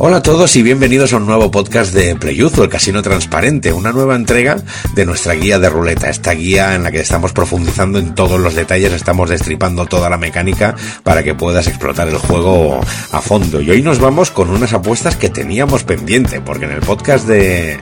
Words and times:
Hola 0.00 0.18
a 0.18 0.22
todos 0.22 0.54
y 0.54 0.62
bienvenidos 0.62 1.12
a 1.12 1.16
un 1.16 1.26
nuevo 1.26 1.50
podcast 1.50 1.92
de 1.92 2.14
Playuzo, 2.14 2.62
el 2.62 2.70
Casino 2.70 3.02
Transparente, 3.02 3.72
una 3.72 3.90
nueva 3.90 4.14
entrega 4.14 4.56
de 4.94 5.04
nuestra 5.04 5.34
guía 5.34 5.58
de 5.58 5.68
ruleta, 5.68 6.08
esta 6.08 6.34
guía 6.34 6.76
en 6.76 6.84
la 6.84 6.92
que 6.92 7.00
estamos 7.00 7.32
profundizando 7.32 7.98
en 7.98 8.14
todos 8.14 8.38
los 8.38 8.54
detalles, 8.54 8.92
estamos 8.92 9.28
destripando 9.28 9.86
toda 9.86 10.08
la 10.08 10.16
mecánica 10.16 10.76
para 11.02 11.24
que 11.24 11.34
puedas 11.34 11.66
explotar 11.66 12.06
el 12.06 12.18
juego 12.18 12.80
a 13.10 13.20
fondo. 13.20 13.60
Y 13.60 13.72
hoy 13.72 13.82
nos 13.82 13.98
vamos 13.98 14.30
con 14.30 14.50
unas 14.50 14.72
apuestas 14.72 15.16
que 15.16 15.30
teníamos 15.30 15.82
pendiente, 15.82 16.40
porque 16.40 16.66
en 16.66 16.70
el 16.70 16.80
podcast 16.80 17.26
de, 17.26 17.80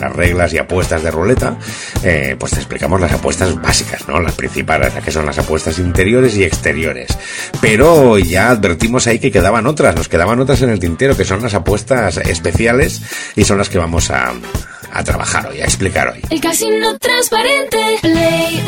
las 0.00 0.16
reglas 0.16 0.54
y 0.54 0.58
apuestas 0.58 1.02
de 1.02 1.10
ruleta, 1.10 1.58
eh, 2.02 2.34
pues 2.38 2.52
te 2.52 2.60
explicamos 2.60 2.98
las 2.98 3.12
apuestas 3.12 3.60
básicas, 3.60 4.08
¿no? 4.08 4.20
Las 4.20 4.32
principales, 4.32 4.94
que 5.04 5.12
son 5.12 5.26
las 5.26 5.38
apuestas 5.38 5.78
interiores 5.78 6.34
y 6.34 6.44
exteriores. 6.44 7.08
Pero 7.60 8.16
ya 8.16 8.48
advertimos 8.48 9.06
ahí 9.06 9.18
que 9.18 9.30
quedaban 9.30 9.66
otras, 9.66 9.94
nos 9.94 10.08
quedaban 10.08 10.40
otras 10.40 10.62
en 10.62 10.70
el 10.70 10.78
tintero, 10.78 11.14
que 11.14 11.26
son 11.26 11.42
las 11.42 11.57
apuestas 11.58 12.16
especiales 12.18 13.02
y 13.36 13.44
son 13.44 13.58
las 13.58 13.68
que 13.68 13.78
vamos 13.78 14.10
a, 14.10 14.32
a 14.92 15.04
trabajar 15.04 15.48
hoy, 15.48 15.60
a 15.60 15.64
explicar 15.64 16.08
hoy. 16.08 16.22
El 16.30 16.40
casino 16.40 16.98
transparente, 16.98 17.78
Play 18.00 18.64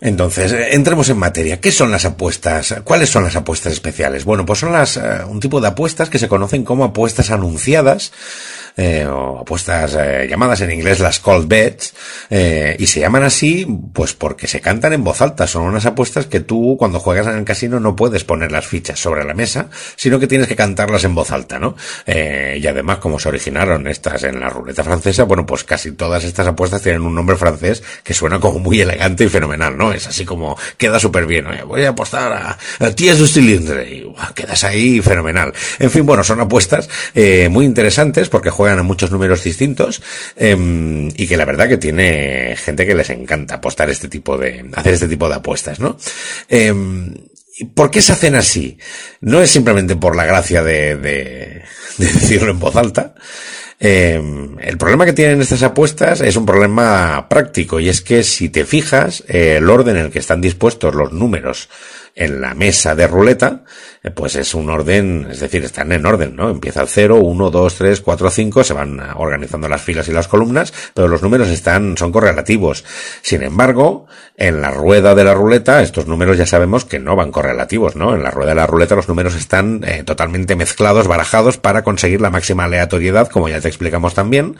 entonces, 0.00 0.52
eh, 0.52 0.68
entremos 0.72 1.08
en 1.08 1.18
materia. 1.18 1.60
¿Qué 1.60 1.72
son 1.72 1.90
las 1.90 2.04
apuestas? 2.04 2.76
¿Cuáles 2.84 3.08
son 3.08 3.24
las 3.24 3.34
apuestas 3.34 3.72
especiales? 3.72 4.24
Bueno, 4.24 4.44
pues 4.44 4.60
son 4.60 4.72
las, 4.72 4.96
eh, 4.96 5.24
un 5.26 5.40
tipo 5.40 5.60
de 5.60 5.68
apuestas 5.68 6.10
que 6.10 6.18
se 6.18 6.28
conocen 6.28 6.64
como 6.64 6.84
apuestas 6.84 7.30
anunciadas, 7.30 8.12
eh, 8.78 9.06
o 9.06 9.38
apuestas 9.38 9.96
eh, 9.98 10.26
llamadas 10.28 10.60
en 10.60 10.70
inglés 10.70 11.00
las 11.00 11.18
call 11.18 11.46
bets, 11.46 11.94
eh, 12.28 12.76
y 12.78 12.86
se 12.86 13.00
llaman 13.00 13.24
así 13.24 13.66
pues 13.94 14.12
porque 14.12 14.46
se 14.46 14.60
cantan 14.60 14.92
en 14.92 15.02
voz 15.02 15.22
alta. 15.22 15.46
Son 15.46 15.62
unas 15.62 15.86
apuestas 15.86 16.26
que 16.26 16.40
tú 16.40 16.76
cuando 16.78 17.00
juegas 17.00 17.26
en 17.26 17.36
el 17.36 17.44
casino 17.44 17.80
no 17.80 17.96
puedes 17.96 18.24
poner 18.24 18.52
las 18.52 18.66
fichas 18.66 18.98
sobre 18.98 19.24
la 19.24 19.32
mesa, 19.32 19.70
sino 19.96 20.20
que 20.20 20.26
tienes 20.26 20.46
que 20.46 20.56
cantarlas 20.56 21.04
en 21.04 21.14
voz 21.14 21.30
alta, 21.30 21.58
¿no? 21.58 21.74
y 22.06 22.66
además, 22.66 22.98
como 22.98 23.18
se 23.18 23.28
originaron 23.28 23.86
estas 23.86 24.24
en 24.24 24.40
la 24.40 24.48
ruleta 24.48 24.82
francesa, 24.82 25.24
bueno, 25.24 25.46
pues 25.46 25.64
casi 25.64 25.92
todas 25.92 26.24
estas 26.24 26.46
apuestas 26.46 26.82
tienen 26.82 27.02
un 27.02 27.14
nombre 27.14 27.36
francés 27.36 27.82
que 28.02 28.14
suena 28.14 28.40
como 28.40 28.58
muy 28.58 28.80
elegante 28.80 29.24
y 29.24 29.28
fenomenal, 29.28 29.76
¿no? 29.76 29.92
Es 29.92 30.06
así 30.06 30.24
como 30.24 30.56
queda 30.76 30.98
súper 30.98 31.26
bien. 31.26 31.46
Voy 31.66 31.84
a 31.84 31.90
apostar 31.90 32.32
a, 32.32 32.58
a 32.84 32.90
Ties 32.90 33.18
du 33.18 33.26
Cilindre 33.26 33.90
y 33.90 34.14
quedas 34.34 34.64
ahí 34.64 35.00
fenomenal. 35.00 35.52
En 35.78 35.90
fin, 35.90 36.04
bueno, 36.04 36.24
son 36.24 36.40
apuestas 36.40 36.88
muy 37.50 37.64
interesantes 37.64 38.28
porque 38.28 38.50
juegan 38.50 38.65
juegan 38.66 38.84
muchos 38.84 39.12
números 39.12 39.44
distintos 39.44 40.02
em, 40.34 41.08
y 41.16 41.28
que 41.28 41.36
la 41.36 41.44
verdad 41.44 41.68
que 41.68 41.76
tiene 41.76 42.56
gente 42.56 42.84
que 42.84 42.96
les 42.96 43.10
encanta 43.10 43.56
apostar 43.56 43.88
este 43.90 44.08
tipo 44.08 44.36
de, 44.36 44.68
hacer 44.74 44.94
este 44.94 45.06
tipo 45.06 45.28
de 45.28 45.36
apuestas, 45.36 45.78
¿no? 45.78 45.96
Em, 46.48 47.14
¿Por 47.74 47.90
qué 47.90 48.02
se 48.02 48.12
hacen 48.12 48.34
así? 48.34 48.76
No 49.20 49.40
es 49.40 49.50
simplemente 49.50 49.94
por 49.94 50.16
la 50.16 50.26
gracia 50.26 50.64
de, 50.64 50.96
de, 50.96 51.62
decirlo 51.96 52.50
en 52.50 52.58
voz 52.58 52.74
alta. 52.74 53.14
Em, 53.78 54.58
el 54.58 54.76
problema 54.78 55.06
que 55.06 55.12
tienen 55.12 55.40
estas 55.40 55.62
apuestas 55.62 56.20
es 56.22 56.34
un 56.36 56.44
problema 56.44 57.28
práctico 57.28 57.78
y 57.78 57.88
es 57.88 58.00
que 58.00 58.24
si 58.24 58.48
te 58.48 58.64
fijas, 58.64 59.22
el 59.28 59.70
orden 59.70 59.96
en 59.96 60.06
el 60.06 60.10
que 60.10 60.18
están 60.18 60.40
dispuestos 60.40 60.94
los 60.94 61.12
números 61.12 61.68
en 62.16 62.40
la 62.40 62.54
mesa 62.54 62.94
de 62.94 63.06
ruleta, 63.06 63.62
eh, 64.02 64.10
pues 64.10 64.36
es 64.36 64.54
un 64.54 64.70
orden, 64.70 65.28
es 65.30 65.40
decir, 65.40 65.62
están 65.62 65.92
en 65.92 66.06
orden, 66.06 66.34
¿no? 66.34 66.48
Empieza 66.48 66.80
el 66.80 66.88
0, 66.88 67.16
1, 67.16 67.50
2, 67.50 67.74
3, 67.74 68.00
4, 68.00 68.30
5, 68.30 68.64
se 68.64 68.72
van 68.72 68.98
organizando 69.16 69.68
las 69.68 69.82
filas 69.82 70.08
y 70.08 70.12
las 70.12 70.26
columnas, 70.26 70.72
pero 70.94 71.08
los 71.08 71.22
números 71.22 71.48
están, 71.48 71.96
son 71.98 72.12
correlativos. 72.12 72.84
Sin 73.20 73.42
embargo, 73.42 74.06
en 74.38 74.62
la 74.62 74.70
rueda 74.70 75.14
de 75.14 75.24
la 75.24 75.34
ruleta, 75.34 75.82
estos 75.82 76.06
números 76.06 76.38
ya 76.38 76.46
sabemos 76.46 76.86
que 76.86 76.98
no 76.98 77.16
van 77.16 77.30
correlativos, 77.30 77.96
¿no? 77.96 78.14
En 78.14 78.22
la 78.22 78.30
rueda 78.30 78.50
de 78.50 78.56
la 78.56 78.66
ruleta 78.66 78.94
los 78.94 79.08
números 79.08 79.34
están 79.34 79.84
eh, 79.84 80.02
totalmente 80.02 80.56
mezclados, 80.56 81.08
barajados 81.08 81.58
para 81.58 81.84
conseguir 81.84 82.22
la 82.22 82.30
máxima 82.30 82.64
aleatoriedad, 82.64 83.28
como 83.28 83.50
ya 83.50 83.60
te 83.60 83.68
explicamos 83.68 84.14
también 84.14 84.56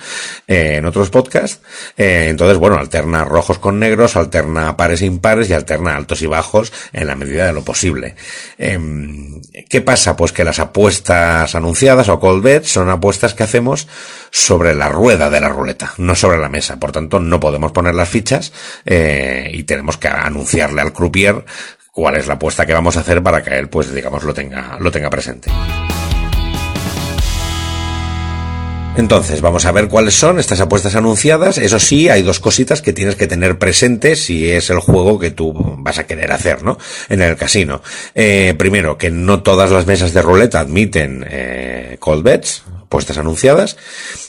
eh, 0.46 0.77
en 0.77 0.84
otros 0.84 1.08
podcasts. 1.08 1.62
entonces, 1.96 2.58
bueno, 2.58 2.77
alterna 2.77 3.24
rojos 3.24 3.58
con 3.58 3.78
negros, 3.78 4.16
alterna 4.16 4.77
pares 4.77 5.00
e 5.00 5.06
impares 5.06 5.48
y 5.48 5.55
alterna 5.55 5.96
altos 5.96 6.20
y 6.20 6.27
bajos 6.27 6.70
en 6.92 7.06
la 7.06 7.16
medida 7.16 7.45
lo 7.52 7.62
posible. 7.62 8.14
Em, 8.58 9.40
¿Qué 9.68 9.80
pasa? 9.80 10.17
Pues 10.17 10.33
que 10.33 10.45
las 10.45 10.58
apuestas 10.58 11.55
anunciadas 11.55 12.08
o 12.08 12.20
call 12.20 12.40
bets 12.40 12.68
son 12.68 12.90
apuestas 12.90 13.34
que 13.34 13.42
hacemos 13.42 13.89
sobre 14.30 14.74
la 14.74 14.89
rueda 14.89 15.30
de 15.30 15.40
la 15.40 15.48
ruleta, 15.48 15.95
no 15.98 16.14
sobre 16.14 16.39
la 16.39 16.48
mesa. 16.48 16.79
Por 16.79 16.92
tanto, 16.92 17.20
no 17.20 17.40
podemos 17.40 17.73
poner 17.73 17.95
las 17.95 18.08
fichas 18.08 18.52
eh, 18.84 19.51
y 19.52 19.64
tenemos 19.64 19.96
que 19.96 20.08
anunciarle 20.08 20.80
al 20.80 20.92
croupier 20.92 21.45
cuál 21.92 22.17
es 22.17 22.27
la 22.27 22.34
apuesta 22.34 22.67
que 22.67 22.74
vamos 22.74 22.96
a 22.96 23.01
hacer 23.01 23.23
para 23.23 23.42
que 23.42 23.58
él, 23.58 23.68
pues, 23.68 23.92
digamos, 23.92 24.23
lo 24.23 24.34
tenga, 24.34 24.77
lo 24.80 24.90
tenga 24.90 25.08
presente. 25.11 25.51
Entonces, 28.96 29.42
vamos 29.42 29.67
a 29.67 29.73
ver 29.73 29.89
cuáles 29.89 30.14
son 30.14 30.39
estas 30.39 30.61
apuestas 30.61 30.96
anunciadas. 30.96 31.58
Eso 31.58 31.79
sí, 31.79 32.08
hay 32.08 32.23
dos 32.23 32.40
cositas 32.40 32.80
que 32.80 32.95
tienes 32.95 33.14
que 33.14 33.27
tener 33.27 33.58
presentes 33.58 34.24
si 34.24 34.51
es 34.51 34.70
el 34.70 34.80
juego 34.80 35.18
que 35.18 35.30
tú 35.30 35.52
vas 35.79 35.98
a 35.98 36.07
querer 36.07 36.33
hacer, 36.33 36.62
¿no? 36.62 36.79
En 37.08 37.20
el 37.20 37.36
casino. 37.36 37.83
Eh, 38.14 38.55
primero, 38.57 38.96
que 38.96 39.11
no 39.11 39.42
todas 39.42 39.70
las 39.70 39.86
mesas 39.86 40.14
de 40.14 40.23
ruleta 40.23 40.61
admiten 40.61 41.27
eh, 41.29 41.98
call 42.02 42.23
bets, 42.23 42.62
apuestas 42.86 43.19
anunciadas. 43.19 43.77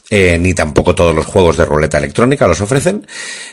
Eh, 0.09 0.37
ni 0.39 0.53
tampoco 0.53 0.95
todos 0.95 1.13
los 1.13 1.25
juegos 1.25 1.57
de 1.57 1.65
ruleta 1.65 1.97
electrónica 1.97 2.47
los 2.47 2.61
ofrecen. 2.61 3.05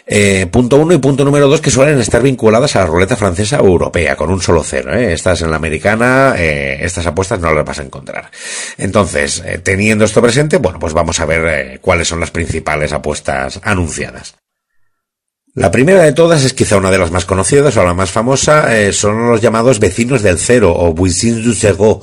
Eh, 0.06 0.47
punto 0.50 0.76
uno 0.76 0.94
y 0.94 0.98
punto 0.98 1.25
número 1.25 1.48
dos 1.48 1.60
que 1.60 1.70
suelen 1.70 1.98
estar 1.98 2.22
vinculadas 2.22 2.76
a 2.76 2.81
la 2.81 2.87
ruleta 2.87 3.16
francesa 3.16 3.60
o 3.60 3.66
europea, 3.66 4.16
con 4.16 4.31
un 4.31 4.41
solo 4.41 4.62
cero. 4.64 4.94
¿eh? 4.94 5.12
Estas 5.12 5.43
en 5.43 5.50
la 5.50 5.56
americana, 5.56 6.34
eh, 6.38 6.78
estas 6.81 7.06
apuestas 7.06 7.41
no 7.41 7.53
las 7.53 7.64
vas 7.64 7.78
a 7.81 7.82
encontrar. 7.82 8.31
Entonces, 8.78 9.43
teniendo 9.62 10.04
esto 10.04 10.22
presente, 10.22 10.59
bueno, 10.59 10.78
pues 10.78 10.93
vamos 10.93 11.20
a 11.20 11.26
ver 11.26 11.81
cuáles 11.81 12.09
son 12.09 12.20
las 12.20 12.31
principales 12.31 12.93
apuestas 12.93 13.60
anunciadas. 13.62 14.34
La 15.56 15.70
primera 15.70 16.03
de 16.03 16.12
todas 16.12 16.42
es 16.42 16.53
quizá 16.53 16.78
una 16.78 16.91
de 16.91 16.98
las 16.98 17.12
más 17.12 17.26
conocidas 17.26 17.76
o 17.76 17.84
la 17.84 17.94
más 17.94 18.10
famosa, 18.10 18.76
eh, 18.76 18.92
son 18.92 19.31
los 19.31 19.41
llamados 19.41 19.78
vecinos 19.78 20.20
del 20.20 20.37
cero 20.37 20.75
o 20.76 20.92
voisins 20.92 21.44
du 21.44 21.54
zéro, 21.54 22.03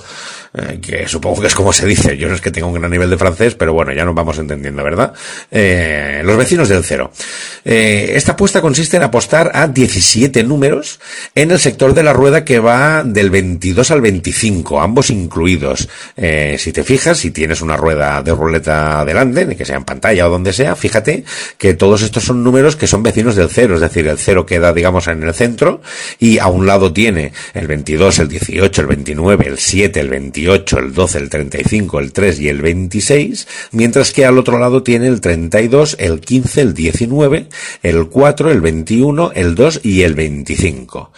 eh, 0.53 0.79
que 0.81 1.05
supongo 1.05 1.41
que 1.41 1.47
es 1.47 1.53
como 1.53 1.73
se 1.73 1.85
dice. 1.85 2.15
Yo 2.15 2.29
no 2.29 2.35
es 2.35 2.39
que 2.39 2.49
tenga 2.49 2.67
un 2.67 2.75
gran 2.75 2.89
nivel 2.89 3.09
de 3.09 3.17
francés, 3.17 3.55
pero 3.55 3.73
bueno, 3.73 3.91
ya 3.91 4.05
nos 4.05 4.15
vamos 4.15 4.37
entendiendo, 4.37 4.81
¿verdad? 4.85 5.11
Eh, 5.51 6.21
los 6.23 6.37
vecinos 6.37 6.69
del 6.69 6.85
cero. 6.85 7.11
Esta 7.65 8.31
apuesta 8.31 8.61
consiste 8.61 8.95
en 8.95 9.03
apostar 9.03 9.51
a 9.53 9.67
17 9.67 10.45
números 10.45 11.01
en 11.35 11.51
el 11.51 11.59
sector 11.59 11.93
de 11.93 12.03
la 12.03 12.13
rueda 12.13 12.45
que 12.45 12.59
va 12.59 13.03
del 13.03 13.29
22 13.29 13.91
al 13.91 13.99
25, 13.99 14.79
ambos 14.79 15.09
incluidos. 15.09 15.89
Si 16.15 16.71
te 16.71 16.83
fijas, 16.83 17.19
si 17.19 17.31
tienes 17.31 17.61
una 17.61 17.77
rueda 17.77 18.23
de 18.23 18.33
ruleta 18.33 19.05
delante, 19.05 19.55
que 19.55 19.65
sea 19.65 19.75
en 19.75 19.83
pantalla 19.83 20.27
o 20.27 20.31
donde 20.31 20.53
sea, 20.53 20.75
fíjate 20.75 21.23
que 21.57 21.73
todos 21.73 22.01
estos 22.01 22.23
son 22.23 22.43
números 22.43 22.75
que 22.75 22.87
son 22.87 23.03
vecinos 23.03 23.35
del 23.35 23.40
cero, 23.49 23.75
es 23.75 23.81
decir, 23.81 24.07
el 24.07 24.17
cero 24.17 24.45
queda, 24.45 24.73
digamos, 24.73 25.07
en 25.07 25.23
el 25.23 25.33
centro 25.33 25.81
y 26.19 26.39
a 26.39 26.47
un 26.47 26.65
lado 26.65 26.93
tiene 26.93 27.33
el 27.53 27.67
22, 27.67 28.19
el 28.19 28.27
18, 28.27 28.81
el 28.81 28.87
29, 28.87 29.47
el 29.47 29.57
7, 29.57 29.99
el 29.99 30.09
28, 30.09 30.79
el 30.79 30.93
12, 30.93 31.17
el 31.17 31.29
35, 31.29 31.99
el 31.99 32.13
3 32.13 32.39
y 32.39 32.49
el 32.49 32.61
26, 32.61 33.47
mientras 33.71 34.11
que 34.11 34.25
al 34.25 34.37
otro 34.37 34.57
lado 34.57 34.83
tiene 34.83 35.07
el 35.07 35.21
32, 35.21 35.97
el 35.99 36.19
15, 36.19 36.61
el 36.61 36.73
19, 36.73 37.47
el 37.83 38.07
4, 38.07 38.51
el 38.51 38.61
21, 38.61 39.31
el 39.33 39.55
2 39.55 39.81
y 39.83 40.01
el 40.01 40.15
25. 40.15 41.11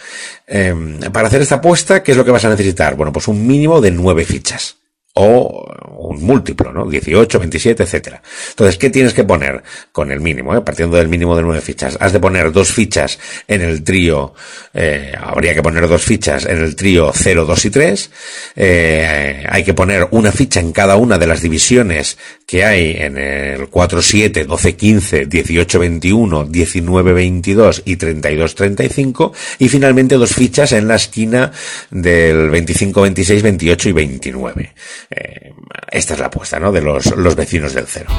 Eh, 0.46 0.74
para 1.12 1.28
hacer 1.28 1.42
esta 1.42 1.56
apuesta, 1.56 2.02
¿qué 2.02 2.12
es 2.12 2.18
lo 2.18 2.24
que 2.24 2.30
vas 2.30 2.44
a 2.44 2.50
necesitar? 2.50 2.96
Bueno, 2.96 3.12
pues 3.12 3.28
un 3.28 3.46
mínimo 3.46 3.80
de 3.80 3.90
9 3.90 4.24
fichas 4.24 4.83
o 5.14 5.64
un 5.96 6.22
múltiplo, 6.22 6.72
¿no? 6.72 6.86
18, 6.86 7.38
27, 7.38 7.82
etcétera. 7.84 8.22
Entonces, 8.50 8.76
¿qué 8.78 8.90
tienes 8.90 9.14
que 9.14 9.24
poner 9.24 9.62
con 9.92 10.10
el 10.10 10.20
mínimo, 10.20 10.54
eh? 10.54 10.60
partiendo 10.60 10.96
del 10.96 11.08
mínimo 11.08 11.36
de 11.36 11.42
nueve 11.42 11.60
fichas? 11.60 11.96
Has 12.00 12.12
de 12.12 12.20
poner 12.20 12.52
dos 12.52 12.72
fichas 12.72 13.18
en 13.46 13.62
el 13.62 13.84
trío, 13.84 14.34
eh, 14.72 15.12
habría 15.16 15.54
que 15.54 15.62
poner 15.62 15.88
dos 15.88 16.02
fichas 16.02 16.46
en 16.46 16.58
el 16.58 16.74
trío 16.74 17.12
0, 17.14 17.44
2 17.46 17.64
y 17.64 17.70
3. 17.70 18.10
Eh, 18.56 19.46
hay 19.48 19.64
que 19.64 19.74
poner 19.74 20.08
una 20.10 20.32
ficha 20.32 20.60
en 20.60 20.72
cada 20.72 20.96
una 20.96 21.16
de 21.16 21.26
las 21.26 21.42
divisiones 21.42 22.18
que 22.46 22.64
hay 22.64 22.96
en 22.98 23.16
el 23.16 23.68
4, 23.68 24.02
7, 24.02 24.44
12, 24.44 24.76
15, 24.76 25.26
18, 25.26 25.78
21, 25.78 26.44
19, 26.44 27.12
22 27.12 27.82
y 27.84 27.96
32, 27.96 28.54
35. 28.54 29.32
Y 29.58 29.68
finalmente 29.68 30.16
dos 30.16 30.34
fichas 30.34 30.72
en 30.72 30.88
la 30.88 30.96
esquina 30.96 31.52
del 31.90 32.50
25, 32.50 33.00
26, 33.00 33.42
28 33.42 33.88
y 33.88 33.92
29. 33.92 34.72
Eh, 35.10 35.52
esta 35.90 36.14
es 36.14 36.20
la 36.20 36.26
apuesta, 36.26 36.58
¿no? 36.58 36.72
De 36.72 36.80
los, 36.80 37.14
los 37.16 37.36
vecinos 37.36 37.72
del 37.74 37.86
cero. 37.86 38.10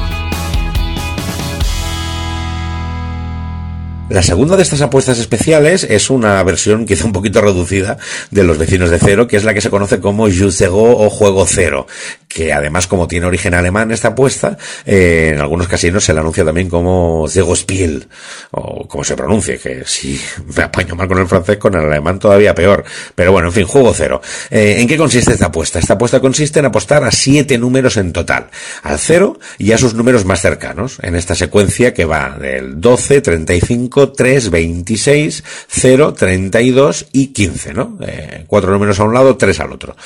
La 4.08 4.22
segunda 4.22 4.56
de 4.56 4.62
estas 4.62 4.82
apuestas 4.82 5.18
especiales 5.18 5.82
es 5.82 6.10
una 6.10 6.40
versión 6.44 6.86
quizá 6.86 7.06
un 7.06 7.12
poquito 7.12 7.40
reducida 7.40 7.98
de 8.30 8.44
los 8.44 8.56
vecinos 8.56 8.88
de 8.88 9.00
cero, 9.00 9.26
que 9.26 9.36
es 9.36 9.42
la 9.42 9.52
que 9.52 9.60
se 9.60 9.68
conoce 9.68 9.98
como 9.98 10.30
Jeu 10.30 10.52
Zero 10.52 10.76
o 10.76 11.10
Juego 11.10 11.44
Cero, 11.44 11.88
que 12.28 12.52
además 12.52 12.86
como 12.86 13.08
tiene 13.08 13.26
origen 13.26 13.54
alemán 13.54 13.90
esta 13.90 14.08
apuesta, 14.08 14.56
eh, 14.84 15.32
en 15.34 15.40
algunos 15.40 15.66
casinos 15.66 16.04
se 16.04 16.14
la 16.14 16.20
anuncia 16.20 16.44
también 16.44 16.68
como 16.68 17.26
Zegospiel, 17.28 18.06
o 18.52 18.86
como 18.86 19.02
se 19.02 19.16
pronuncie, 19.16 19.58
que 19.58 19.82
si 19.84 20.20
me 20.56 20.62
apaño 20.62 20.94
mal 20.94 21.08
con 21.08 21.18
el 21.18 21.26
francés, 21.26 21.56
con 21.56 21.74
el 21.74 21.86
alemán 21.86 22.20
todavía 22.20 22.54
peor. 22.54 22.84
Pero 23.14 23.32
bueno, 23.32 23.48
en 23.48 23.54
fin, 23.54 23.64
juego 23.64 23.92
cero. 23.92 24.20
Eh, 24.50 24.76
¿En 24.78 24.86
qué 24.86 24.96
consiste 24.96 25.32
esta 25.32 25.46
apuesta? 25.46 25.80
Esta 25.80 25.94
apuesta 25.94 26.20
consiste 26.20 26.60
en 26.60 26.66
apostar 26.66 27.02
a 27.02 27.10
siete 27.10 27.58
números 27.58 27.96
en 27.96 28.12
total, 28.12 28.50
al 28.84 29.00
cero 29.00 29.38
y 29.58 29.72
a 29.72 29.78
sus 29.78 29.94
números 29.94 30.24
más 30.24 30.42
cercanos, 30.42 30.98
en 31.02 31.16
esta 31.16 31.34
secuencia 31.34 31.92
que 31.92 32.04
va 32.04 32.36
del 32.38 32.80
12, 32.80 33.20
35, 33.20 33.95
3, 33.96 34.50
26, 34.50 35.44
0, 35.68 36.14
32 36.14 37.06
y 37.12 37.28
15, 37.28 37.74
¿no? 37.74 37.98
Eh, 38.06 38.44
cuatro 38.46 38.72
números 38.72 39.00
a 39.00 39.04
un 39.04 39.14
lado, 39.14 39.36
tres 39.36 39.58
al 39.60 39.72
otro. 39.72 39.96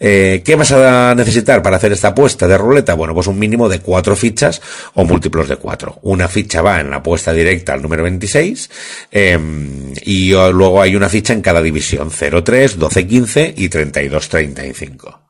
Eh, 0.00 0.42
¿Qué 0.44 0.56
vas 0.56 0.72
a 0.72 1.14
necesitar 1.14 1.62
para 1.62 1.76
hacer 1.76 1.92
esta 1.92 2.08
apuesta 2.08 2.48
de 2.48 2.58
ruleta? 2.58 2.94
Bueno, 2.94 3.14
pues 3.14 3.26
un 3.26 3.38
mínimo 3.38 3.68
de 3.68 3.80
cuatro 3.80 4.16
fichas 4.16 4.60
o 4.94 5.04
múltiplos 5.04 5.48
de 5.48 5.56
cuatro. 5.56 5.98
Una 6.02 6.28
ficha 6.28 6.62
va 6.62 6.80
en 6.80 6.90
la 6.90 6.96
apuesta 6.96 7.32
directa 7.32 7.74
al 7.74 7.82
número 7.82 8.02
26 8.02 8.70
em, 9.10 9.92
y 10.02 10.30
luego 10.30 10.80
hay 10.80 10.96
una 10.96 11.08
ficha 11.08 11.32
en 11.32 11.42
cada 11.42 11.62
división, 11.62 12.10
0, 12.10 12.42
3, 12.42 12.78
12, 12.78 13.06
15 13.06 13.54
y 13.56 13.68
32, 13.68 14.28
35. 14.28 15.23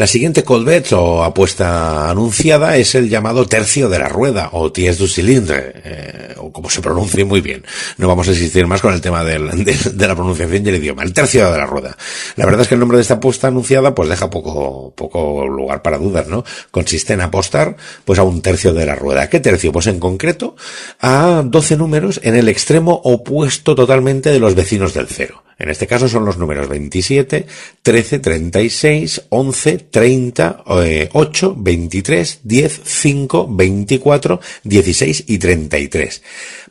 La 0.00 0.06
siguiente 0.06 0.44
colbet 0.44 0.94
o 0.94 1.22
apuesta 1.22 2.08
anunciada 2.08 2.78
es 2.78 2.94
el 2.94 3.10
llamado 3.10 3.44
tercio 3.44 3.90
de 3.90 3.98
la 3.98 4.08
rueda 4.08 4.48
o 4.52 4.72
ties 4.72 4.96
du 4.96 5.06
cilindre, 5.06 5.72
eh, 5.84 6.34
o 6.38 6.50
como 6.50 6.70
se 6.70 6.80
pronuncie 6.80 7.22
muy 7.26 7.42
bien. 7.42 7.66
No 7.98 8.08
vamos 8.08 8.26
a 8.26 8.30
insistir 8.30 8.66
más 8.66 8.80
con 8.80 8.94
el 8.94 9.02
tema 9.02 9.22
de, 9.24 9.38
de, 9.92 10.06
la 10.08 10.14
pronunciación 10.14 10.64
y 10.64 10.70
el 10.70 10.76
idioma. 10.76 11.02
El 11.02 11.12
tercio 11.12 11.52
de 11.52 11.58
la 11.58 11.66
rueda. 11.66 11.98
La 12.36 12.46
verdad 12.46 12.62
es 12.62 12.68
que 12.68 12.76
el 12.76 12.80
nombre 12.80 12.96
de 12.96 13.02
esta 13.02 13.16
apuesta 13.16 13.48
anunciada 13.48 13.94
pues 13.94 14.08
deja 14.08 14.30
poco, 14.30 14.94
poco 14.96 15.46
lugar 15.46 15.82
para 15.82 15.98
dudas, 15.98 16.28
¿no? 16.28 16.44
Consiste 16.70 17.12
en 17.12 17.20
apostar 17.20 17.76
pues 18.06 18.18
a 18.18 18.22
un 18.22 18.40
tercio 18.40 18.72
de 18.72 18.86
la 18.86 18.94
rueda. 18.94 19.28
¿Qué 19.28 19.38
tercio? 19.38 19.70
Pues 19.70 19.86
en 19.86 20.00
concreto 20.00 20.56
a 21.02 21.42
12 21.44 21.76
números 21.76 22.20
en 22.24 22.36
el 22.36 22.48
extremo 22.48 23.02
opuesto 23.04 23.74
totalmente 23.74 24.30
de 24.30 24.40
los 24.40 24.54
vecinos 24.54 24.94
del 24.94 25.08
cero. 25.08 25.42
En 25.60 25.68
este 25.68 25.86
caso 25.86 26.08
son 26.08 26.24
los 26.24 26.38
números 26.38 26.68
27, 26.70 27.46
13, 27.82 28.18
36, 28.18 29.26
11, 29.28 29.78
30, 29.90 30.64
8, 31.12 31.54
23, 31.58 32.40
10, 32.42 32.80
5, 32.82 33.46
24, 33.50 34.40
16 34.64 35.24
y 35.26 35.38
33. 35.38 36.22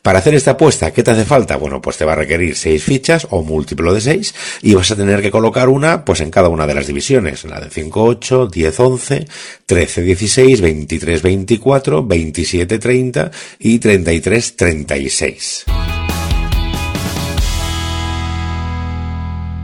Para 0.02 0.18
hacer 0.18 0.34
esta 0.34 0.52
apuesta, 0.52 0.90
¿qué 0.92 1.04
te 1.04 1.12
hace 1.12 1.24
falta? 1.24 1.56
Bueno, 1.56 1.80
pues 1.80 1.98
te 1.98 2.04
va 2.04 2.14
a 2.14 2.16
requerir 2.16 2.56
6 2.56 2.82
fichas 2.82 3.28
o 3.30 3.44
múltiplo 3.44 3.94
de 3.94 4.00
6 4.00 4.34
y 4.62 4.74
vas 4.74 4.90
a 4.90 4.96
tener 4.96 5.22
que 5.22 5.30
colocar 5.30 5.68
una 5.68 6.04
pues 6.04 6.20
en 6.20 6.32
cada 6.32 6.48
una 6.48 6.66
de 6.66 6.74
las 6.74 6.88
divisiones, 6.88 7.44
la 7.44 7.60
de 7.60 7.70
5, 7.70 8.02
8, 8.02 8.46
10, 8.48 8.80
11, 8.80 9.28
13, 9.66 10.02
16, 10.02 10.60
23, 10.60 11.22
24, 11.22 12.04
27, 12.04 12.78
30 12.80 13.30
y 13.60 13.78
33, 13.78 14.56
36. 14.56 15.64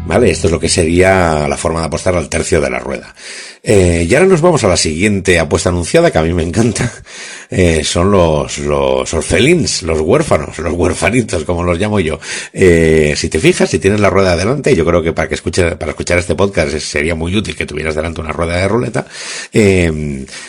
¿Vale? 0.06 0.30
Esto 0.30 0.46
es 0.46 0.52
lo 0.52 0.60
que 0.60 0.68
sería 0.68 1.48
la 1.48 1.56
forma 1.56 1.80
de 1.80 1.86
apostar 1.86 2.14
al 2.14 2.28
tercio 2.28 2.60
de 2.60 2.70
la 2.70 2.78
rueda. 2.78 3.12
Eh, 3.68 4.06
y 4.08 4.14
ahora 4.14 4.28
nos 4.28 4.40
vamos 4.40 4.62
a 4.62 4.68
la 4.68 4.76
siguiente 4.76 5.40
apuesta 5.40 5.70
anunciada 5.70 6.12
que 6.12 6.18
a 6.18 6.22
mí 6.22 6.32
me 6.32 6.44
encanta. 6.44 6.90
Eh, 7.48 7.84
son 7.84 8.10
los, 8.10 8.58
los 8.58 9.14
orfelins, 9.14 9.84
los 9.84 10.00
huérfanos, 10.00 10.58
los 10.58 10.72
huérfanitos, 10.72 11.44
como 11.44 11.62
los 11.62 11.78
llamo 11.78 12.00
yo. 12.00 12.18
Eh, 12.52 13.14
si 13.16 13.28
te 13.28 13.38
fijas, 13.38 13.70
si 13.70 13.78
tienes 13.78 14.00
la 14.00 14.10
rueda 14.10 14.32
adelante, 14.32 14.74
yo 14.74 14.84
creo 14.84 15.00
que 15.00 15.12
para 15.12 15.28
que 15.28 15.36
escuche, 15.36 15.76
para 15.76 15.92
escuchar 15.92 16.18
este 16.18 16.34
podcast 16.34 16.76
sería 16.80 17.14
muy 17.14 17.36
útil 17.36 17.54
que 17.54 17.64
tuvieras 17.64 17.94
delante 17.94 18.20
una 18.20 18.32
rueda 18.32 18.56
de 18.56 18.66
ruleta, 18.66 19.06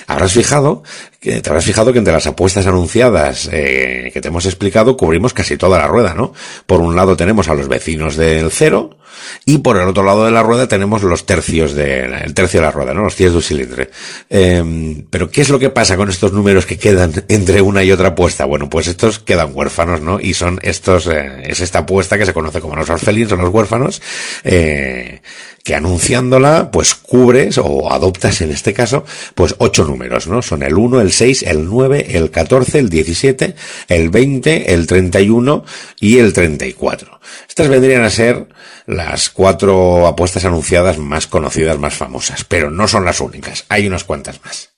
habrás 0.07 0.31
fijado 0.31 0.81
que 1.19 1.39
te 1.41 1.49
habrás 1.49 1.65
fijado 1.65 1.93
que 1.93 1.99
entre 1.99 2.13
las 2.13 2.25
apuestas 2.25 2.65
anunciadas 2.65 3.47
que 3.47 4.19
te 4.19 4.27
hemos 4.27 4.47
explicado 4.47 4.97
cubrimos 4.97 5.33
casi 5.33 5.55
toda 5.55 5.77
la 5.77 5.87
rueda, 5.87 6.15
¿no? 6.15 6.33
Por 6.65 6.81
un 6.81 6.95
lado 6.95 7.15
tenemos 7.15 7.47
a 7.47 7.53
los 7.53 7.67
vecinos 7.67 8.15
del 8.15 8.49
cero 8.49 8.97
y 9.45 9.59
por 9.59 9.77
el 9.77 9.87
otro 9.87 10.03
lado 10.03 10.25
de 10.25 10.31
la 10.31 10.43
rueda 10.43 10.67
tenemos 10.67 11.03
los 11.03 11.25
tercios 11.25 11.73
de 11.73 12.05
el 12.05 12.33
tercio 12.33 12.59
de 12.59 12.65
la 12.65 12.71
rueda, 12.71 12.93
¿no? 12.93 13.06
Los 13.07 13.15
tiers 13.15 13.31
du 13.31 13.41
cilindre. 13.41 13.89
Eh, 14.29 15.05
pero 15.09 15.31
¿qué 15.31 15.39
es 15.39 15.47
lo 15.47 15.59
que 15.59 15.69
pasa 15.69 15.95
con 15.95 16.09
estos 16.09 16.33
números 16.33 16.65
que 16.65 16.77
quedan 16.77 17.13
entre 17.29 17.61
una 17.61 17.81
y 17.81 17.91
otra 17.93 18.09
apuesta? 18.09 18.43
Bueno, 18.43 18.69
pues 18.69 18.87
estos 18.87 19.19
quedan 19.19 19.51
huérfanos, 19.53 20.01
¿no? 20.01 20.19
Y 20.19 20.33
son 20.33 20.59
estos 20.61 21.07
eh, 21.07 21.43
es 21.45 21.61
esta 21.61 21.79
apuesta 21.79 22.17
que 22.17 22.25
se 22.25 22.33
conoce 22.33 22.59
como 22.59 22.75
los 22.75 22.89
orfelins 22.89 23.31
o 23.31 23.37
los 23.37 23.49
huérfanos 23.49 24.01
eh, 24.43 25.21
que 25.67 25.75
anunciándola, 25.75 26.71
pues 26.71 26.95
cubres 26.95 27.57
o 27.57 27.91
adoptas 27.91 28.39
en 28.39 28.51
este 28.51 28.73
caso, 28.73 29.03
pues 29.35 29.53
ocho 29.57 29.83
números, 29.83 30.25
¿no? 30.25 30.41
Son 30.41 30.63
el 30.63 30.75
1, 30.75 31.01
el 31.01 31.11
6, 31.11 31.43
el 31.43 31.65
9, 31.65 32.07
el 32.11 32.31
14, 32.31 32.79
el 32.79 32.89
17, 32.89 33.53
el 33.89 34.09
20, 34.09 34.73
el 34.73 34.87
31 34.87 35.65
y 35.99 36.19
el 36.19 36.31
34. 36.31 37.19
Estas 37.49 37.67
vendrían 37.67 38.05
a 38.05 38.09
ser 38.09 38.47
las 38.85 39.29
cuatro 39.29 40.07
apuestas 40.07 40.45
anunciadas 40.45 40.99
más 40.99 41.27
conocidas, 41.27 41.77
más 41.77 41.95
famosas, 41.95 42.45
pero 42.45 42.71
no 42.71 42.87
son 42.87 43.03
las 43.03 43.19
únicas, 43.19 43.65
hay 43.67 43.87
unas 43.87 44.05
cuantas 44.05 44.39
más. 44.45 44.76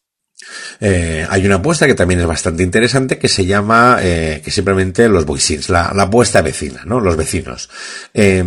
Eh, 0.80 1.26
hay 1.30 1.46
una 1.46 1.56
apuesta 1.56 1.88
que 1.88 1.96
también 1.96 2.20
es 2.20 2.26
bastante 2.26 2.64
interesante 2.64 3.18
que 3.18 3.28
se 3.28 3.46
llama, 3.46 3.98
eh, 4.02 4.42
que 4.44 4.52
simplemente 4.52 5.08
los 5.10 5.26
voicings, 5.26 5.70
la, 5.70 5.86
apuesta 5.88 6.42
vecina, 6.42 6.82
¿no? 6.86 7.00
Los 7.00 7.16
vecinos. 7.16 7.70
Eh, 8.14 8.44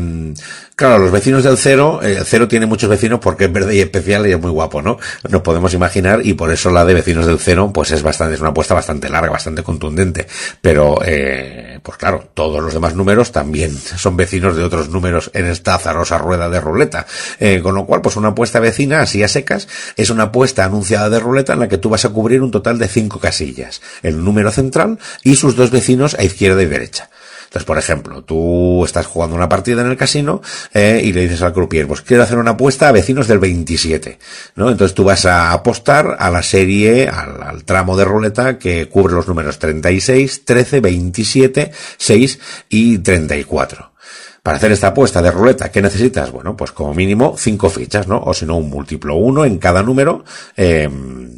Claro, 0.74 0.98
los 0.98 1.12
vecinos 1.12 1.44
del 1.44 1.58
cero, 1.58 2.00
el 2.02 2.16
eh, 2.16 2.22
cero 2.24 2.48
tiene 2.48 2.64
muchos 2.64 2.88
vecinos 2.88 3.20
porque 3.20 3.44
es 3.44 3.52
verde 3.52 3.76
y 3.76 3.80
especial 3.80 4.26
y 4.26 4.32
es 4.32 4.40
muy 4.40 4.50
guapo, 4.50 4.80
¿no? 4.80 4.98
Nos 5.28 5.42
podemos 5.42 5.74
imaginar 5.74 6.26
y 6.26 6.32
por 6.32 6.50
eso 6.50 6.70
la 6.70 6.84
de 6.84 6.94
vecinos 6.94 7.26
del 7.26 7.38
cero, 7.38 7.70
pues 7.72 7.90
es 7.90 8.02
bastante, 8.02 8.34
es 8.34 8.40
una 8.40 8.50
apuesta 8.50 8.74
bastante 8.74 9.10
larga, 9.10 9.30
bastante 9.30 9.62
contundente. 9.62 10.26
Pero, 10.62 10.98
pues 11.82 11.98
claro, 11.98 12.28
todos 12.32 12.62
los 12.62 12.72
demás 12.72 12.96
números 12.96 13.32
también 13.32 13.76
son 13.76 14.16
vecinos 14.16 14.56
de 14.56 14.64
otros 14.64 14.88
números 14.88 15.30
en 15.34 15.46
esta 15.46 15.74
azarosa 15.74 16.18
rueda 16.18 16.48
de 16.48 16.60
ruleta. 16.60 17.06
Con 17.62 17.74
lo 17.74 17.86
cual, 17.86 18.00
pues 18.00 18.16
una 18.16 18.28
apuesta 18.28 18.58
vecina, 18.58 19.02
así 19.02 19.22
a 19.22 19.28
secas, 19.28 19.68
es 19.96 20.10
una 20.10 20.24
apuesta 20.24 20.64
anunciada 20.64 21.10
de 21.10 21.20
ruleta 21.20 21.52
en 21.52 21.60
la 21.60 21.68
que 21.68 21.78
tú 21.78 21.90
vas 21.92 22.04
a 22.04 22.08
cubrir 22.08 22.42
un 22.42 22.50
total 22.50 22.78
de 22.78 22.88
cinco 22.88 23.20
casillas. 23.20 23.80
El 24.02 24.24
número 24.24 24.50
central 24.50 24.98
y 25.22 25.36
sus 25.36 25.54
dos 25.54 25.70
vecinos 25.70 26.16
a 26.18 26.24
izquierda 26.24 26.62
y 26.62 26.66
derecha. 26.66 27.08
Entonces, 27.44 27.66
por 27.66 27.76
ejemplo, 27.76 28.24
tú 28.24 28.82
estás 28.82 29.04
jugando 29.04 29.36
una 29.36 29.46
partida 29.46 29.82
en 29.82 29.88
el 29.88 29.96
casino 29.98 30.40
eh, 30.72 31.02
y 31.04 31.12
le 31.12 31.20
dices 31.20 31.42
al 31.42 31.52
croupier, 31.52 31.86
pues 31.86 32.00
quiero 32.00 32.22
hacer 32.22 32.38
una 32.38 32.52
apuesta 32.52 32.88
a 32.88 32.92
vecinos 32.92 33.28
del 33.28 33.40
27, 33.40 34.18
¿no? 34.56 34.70
Entonces 34.70 34.94
tú 34.94 35.04
vas 35.04 35.26
a 35.26 35.52
apostar 35.52 36.16
a 36.18 36.30
la 36.30 36.42
serie, 36.42 37.08
al, 37.08 37.42
al 37.42 37.64
tramo 37.64 37.94
de 37.94 38.06
ruleta 38.06 38.58
que 38.58 38.88
cubre 38.88 39.12
los 39.12 39.28
números 39.28 39.58
36, 39.58 40.46
13, 40.46 40.80
27, 40.80 41.72
6 41.98 42.38
y 42.70 42.98
34. 42.98 43.91
Para 44.42 44.56
hacer 44.56 44.72
esta 44.72 44.88
apuesta 44.88 45.22
de 45.22 45.30
ruleta, 45.30 45.70
¿qué 45.70 45.80
necesitas? 45.80 46.32
Bueno, 46.32 46.56
pues 46.56 46.72
como 46.72 46.92
mínimo 46.94 47.36
cinco 47.38 47.70
fichas, 47.70 48.08
¿no? 48.08 48.20
O 48.20 48.34
si 48.34 48.44
no, 48.44 48.56
un 48.56 48.70
múltiplo 48.70 49.14
uno 49.14 49.44
en 49.44 49.58
cada 49.58 49.84
número, 49.84 50.24
eh, 50.56 50.88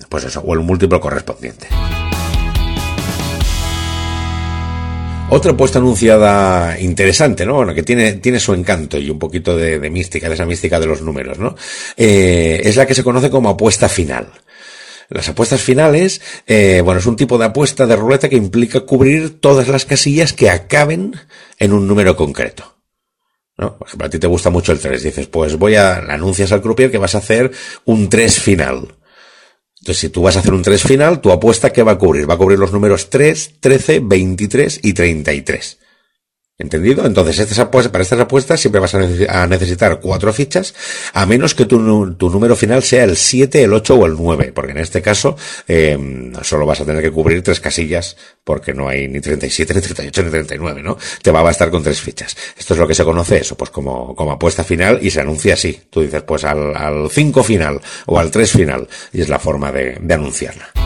pues 0.09 0.25
eso, 0.25 0.41
o 0.41 0.55
el 0.55 0.61
múltiplo 0.61 0.99
correspondiente. 1.03 1.67
Otra 5.29 5.53
apuesta 5.53 5.79
anunciada 5.79 6.81
interesante, 6.81 7.45
¿no? 7.45 7.57
Bueno, 7.57 7.75
que 7.75 7.83
tiene, 7.83 8.15
tiene 8.15 8.41
su 8.41 8.55
encanto 8.55 8.97
y 8.97 9.11
un 9.11 9.19
poquito 9.19 9.55
de, 9.55 9.79
de 9.79 9.91
mística, 9.91 10.29
de 10.29 10.35
esa 10.37 10.47
mística 10.47 10.81
de 10.81 10.87
los 10.87 11.03
números, 11.03 11.39
¿no? 11.39 11.57
Eh, 11.99 12.63
es 12.65 12.77
la 12.77 12.87
que 12.87 12.95
se 12.95 13.05
conoce 13.05 13.29
como 13.29 13.51
apuesta 13.51 13.91
final. 13.91 14.29
Las 15.11 15.29
apuestas 15.29 15.61
finales, 15.61 16.23
eh, 16.47 16.81
bueno, 16.83 17.01
es 17.01 17.07
un 17.07 17.17
tipo 17.17 17.37
de 17.37 17.45
apuesta 17.45 17.87
de 17.87 17.97
ruleta 17.97 18.31
que 18.31 18.37
implica 18.37 18.81
cubrir 18.81 19.41
todas 19.41 19.69
las 19.69 19.85
casillas 19.85 20.33
que 20.33 20.49
acaben 20.49 21.15
en 21.59 21.75
un 21.75 21.87
número 21.87 22.17
concreto. 22.17 22.74
¿No? 23.57 23.79
Por 23.79 23.87
ejemplo, 23.87 24.07
a 24.07 24.11
ti 24.11 24.19
te 24.19 24.27
gusta 24.27 24.51
mucho 24.51 24.73
el 24.73 24.81
3. 24.81 25.03
Dices, 25.03 25.27
pues 25.29 25.57
voy 25.57 25.77
a, 25.77 25.97
anuncias 25.97 26.51
al 26.53 26.61
croupier 26.61 26.91
que 26.91 26.99
vas 26.99 27.15
a 27.15 27.19
hacer 27.19 27.53
un 27.85 28.09
3 28.09 28.41
final. 28.41 28.95
Entonces, 29.81 30.01
si 30.01 30.09
tú 30.09 30.23
vas 30.23 30.37
a 30.37 30.41
hacer 30.41 30.55
un 30.55 30.63
3 30.63 30.83
final, 30.83 31.21
tu 31.21 31.31
apuesta 31.31 31.73
¿qué 31.73 31.83
va 31.83 31.93
a 31.93 31.99
cubrir? 31.99 32.29
Va 32.29 32.35
a 32.35 32.39
cubrir 32.39 32.59
los 32.59 32.73
números 32.73 33.11
3, 33.11 33.61
13, 33.61 34.01
23 34.01 34.81
y 34.83 34.93
33. 34.95 35.79
¿Entendido? 36.57 37.05
Entonces, 37.05 37.41
estas 37.41 37.59
apuestas, 37.59 37.91
para 37.91 38.03
estas 38.03 38.21
apuestas 38.21 38.61
siempre 38.61 38.81
vas 38.81 38.95
a 38.95 39.47
necesitar 39.49 39.99
cuatro 39.99 40.33
fichas, 40.33 40.73
a 41.13 41.27
menos 41.27 41.53
que 41.53 41.65
tu, 41.65 42.15
tu, 42.15 42.31
número 42.31 42.55
final 42.55 42.81
sea 42.85 43.03
el 43.03 43.17
7, 43.17 43.65
el 43.65 43.73
8 43.73 43.95
o 43.97 44.07
el 44.07 44.15
9, 44.15 44.53
porque 44.55 44.71
en 44.71 44.79
este 44.79 45.03
caso 45.03 45.37
eh, 45.67 46.31
solo 46.43 46.65
vas 46.65 46.81
a 46.81 46.85
tener 46.85 47.03
que 47.03 47.11
cubrir 47.11 47.43
tres 47.43 47.59
casillas, 47.59 48.17
porque 48.45 48.73
no 48.73 48.89
hay 48.89 49.09
ni 49.09 49.21
37, 49.21 49.75
ni 49.75 49.81
38, 49.81 50.23
ni 50.23 50.31
39, 50.31 50.83
¿no? 50.85 50.97
Te 51.23 51.33
va 51.33 51.41
a 51.41 51.43
bastar 51.43 51.73
con 51.73 51.83
tres 51.83 52.01
fichas. 52.01 52.37
Esto 52.57 52.75
es 52.75 52.79
lo 52.79 52.87
que 52.87 52.95
se 52.95 53.03
conoce 53.03 53.39
eso, 53.39 53.57
pues 53.57 53.71
como, 53.71 54.15
como 54.15 54.31
apuesta 54.31 54.63
final 54.63 55.01
y 55.03 55.11
se 55.11 55.23
anuncia 55.23 55.55
así. 55.55 55.81
Tú 55.91 56.03
dices, 56.03 56.23
pues 56.23 56.45
al, 56.45 56.77
al 56.77 57.11
5 57.11 57.43
final 57.43 57.81
o 58.07 58.17
al 58.17 58.31
3 58.31 58.53
final, 58.53 58.89
y 59.13 59.23
es 59.23 59.29
la 59.29 59.41
forma 59.41 59.73
de, 59.73 59.99
de 60.01 60.15
anunciarla. 60.15 60.84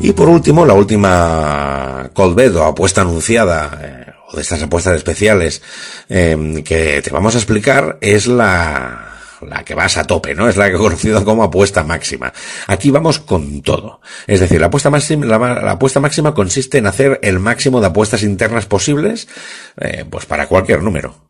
Y 0.00 0.12
por 0.12 0.28
último, 0.28 0.64
la 0.64 0.74
última 0.74 2.10
Cold 2.14 2.56
o 2.56 2.64
apuesta 2.64 3.00
anunciada, 3.00 3.78
eh, 3.82 4.12
o 4.28 4.36
de 4.36 4.42
estas 4.42 4.62
apuestas 4.62 4.94
especiales, 4.94 5.60
eh, 6.08 6.62
que 6.64 7.02
te 7.02 7.10
vamos 7.10 7.34
a 7.34 7.38
explicar, 7.38 7.98
es 8.00 8.28
la, 8.28 9.08
la 9.40 9.64
que 9.64 9.74
vas 9.74 9.96
a 9.96 10.04
tope, 10.04 10.34
¿no? 10.34 10.48
Es 10.48 10.56
la 10.56 10.68
que 10.68 10.76
he 10.76 10.78
conocido 10.78 11.24
como 11.24 11.42
apuesta 11.42 11.82
máxima. 11.82 12.32
Aquí 12.68 12.90
vamos 12.90 13.18
con 13.18 13.60
todo. 13.62 14.00
Es 14.26 14.40
decir, 14.40 14.60
la 14.60 14.66
apuesta 14.66 14.90
máxima, 14.90 15.26
la, 15.26 15.72
apuesta 15.72 16.00
máxima 16.00 16.32
consiste 16.32 16.78
en 16.78 16.86
hacer 16.86 17.18
el 17.22 17.40
máximo 17.40 17.80
de 17.80 17.88
apuestas 17.88 18.22
internas 18.22 18.66
posibles, 18.66 19.28
eh, 19.80 20.04
pues 20.08 20.26
para 20.26 20.46
cualquier 20.46 20.82
número. 20.82 21.27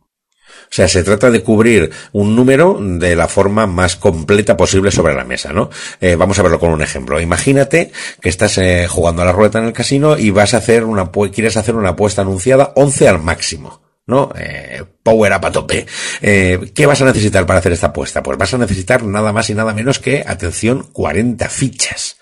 O 0.70 0.74
sea, 0.74 0.86
se 0.86 1.02
trata 1.02 1.30
de 1.30 1.42
cubrir 1.42 1.90
un 2.12 2.36
número 2.36 2.78
de 2.80 3.16
la 3.16 3.26
forma 3.26 3.66
más 3.66 3.96
completa 3.96 4.56
posible 4.56 4.90
sobre 4.90 5.14
la 5.14 5.24
mesa, 5.24 5.52
¿no? 5.52 5.70
Eh, 6.00 6.14
vamos 6.14 6.38
a 6.38 6.42
verlo 6.42 6.60
con 6.60 6.70
un 6.70 6.82
ejemplo. 6.82 7.20
Imagínate 7.20 7.90
que 8.20 8.28
estás 8.28 8.58
eh, 8.58 8.86
jugando 8.88 9.22
a 9.22 9.24
la 9.24 9.32
ruleta 9.32 9.58
en 9.58 9.66
el 9.66 9.72
casino 9.72 10.18
y 10.18 10.30
vas 10.30 10.54
a 10.54 10.58
hacer 10.58 10.84
una, 10.84 11.10
quieres 11.32 11.56
hacer 11.56 11.74
una 11.74 11.90
apuesta 11.90 12.22
anunciada 12.22 12.72
11 12.76 13.08
al 13.08 13.22
máximo. 13.22 13.80
¿no? 14.08 14.32
Eh, 14.36 14.82
power 15.02 15.32
up 15.34 15.46
a 15.46 15.52
tope. 15.52 15.86
Eh, 16.22 16.72
¿Qué 16.74 16.86
vas 16.86 17.00
a 17.02 17.04
necesitar 17.04 17.46
para 17.46 17.60
hacer 17.60 17.72
esta 17.72 17.88
apuesta? 17.88 18.22
Pues 18.22 18.38
vas 18.38 18.54
a 18.54 18.58
necesitar 18.58 19.04
nada 19.04 19.32
más 19.32 19.50
y 19.50 19.54
nada 19.54 19.74
menos 19.74 19.98
que, 19.98 20.24
atención, 20.26 20.88
40 20.92 21.48
fichas 21.48 22.17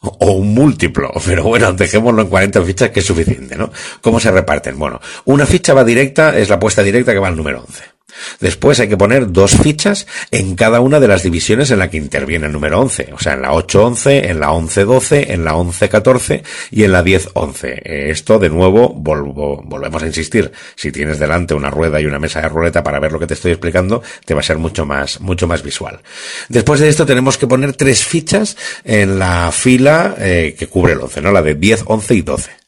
o 0.00 0.32
un 0.32 0.54
múltiplo, 0.54 1.12
pero 1.26 1.44
bueno, 1.44 1.72
dejémoslo 1.72 2.22
en 2.22 2.28
40 2.28 2.62
fichas 2.62 2.90
que 2.90 3.00
es 3.00 3.06
suficiente, 3.06 3.56
¿no? 3.56 3.70
¿Cómo 4.00 4.20
se 4.20 4.30
reparten? 4.30 4.78
Bueno, 4.78 5.00
una 5.24 5.46
ficha 5.46 5.74
va 5.74 5.84
directa, 5.84 6.36
es 6.36 6.48
la 6.48 6.56
apuesta 6.56 6.82
directa 6.82 7.12
que 7.12 7.18
va 7.18 7.28
al 7.28 7.36
número 7.36 7.60
11. 7.60 7.97
Después 8.40 8.80
hay 8.80 8.88
que 8.88 8.96
poner 8.96 9.32
dos 9.32 9.56
fichas 9.56 10.06
en 10.30 10.54
cada 10.54 10.80
una 10.80 11.00
de 11.00 11.08
las 11.08 11.22
divisiones 11.22 11.70
en 11.70 11.78
la 11.78 11.90
que 11.90 11.96
interviene 11.96 12.46
el 12.46 12.52
número 12.52 12.80
11. 12.80 13.10
O 13.12 13.18
sea, 13.18 13.34
en 13.34 13.42
la 13.42 13.52
8-11, 13.52 14.28
en 14.28 14.40
la 14.40 14.50
11-12, 14.50 15.30
en 15.30 15.44
la 15.44 15.54
11-14 15.54 16.42
y 16.70 16.84
en 16.84 16.92
la 16.92 17.04
10-11. 17.04 17.80
Esto, 17.84 18.38
de 18.38 18.48
nuevo, 18.48 18.94
volvemos 18.94 20.02
a 20.02 20.06
insistir. 20.06 20.50
Si 20.74 20.92
tienes 20.92 21.18
delante 21.18 21.54
una 21.54 21.70
rueda 21.70 22.00
y 22.00 22.06
una 22.06 22.18
mesa 22.18 22.40
de 22.40 22.48
ruleta 22.48 22.82
para 22.82 23.00
ver 23.00 23.12
lo 23.12 23.18
que 23.18 23.26
te 23.26 23.34
estoy 23.34 23.52
explicando, 23.52 24.02
te 24.24 24.34
va 24.34 24.40
a 24.40 24.44
ser 24.44 24.58
mucho 24.58 24.86
más, 24.86 25.20
mucho 25.20 25.46
más 25.46 25.62
visual. 25.62 26.00
Después 26.48 26.80
de 26.80 26.88
esto 26.88 27.06
tenemos 27.06 27.38
que 27.38 27.46
poner 27.46 27.74
tres 27.74 28.04
fichas 28.04 28.56
en 28.84 29.18
la 29.18 29.50
fila 29.52 30.14
eh, 30.18 30.54
que 30.58 30.66
cubre 30.66 30.92
el 30.92 31.00
11, 31.00 31.20
¿no? 31.20 31.32
La 31.32 31.42
de 31.42 31.54
10, 31.54 31.84
11 31.86 32.14
y 32.14 32.22
12. 32.22 32.67